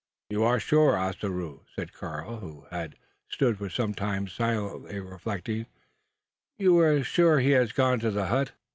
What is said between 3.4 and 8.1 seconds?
for some time silently reflecting, "you are sure he has gone to